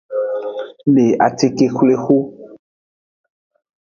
[0.95, 2.17] Le acikexwlexu.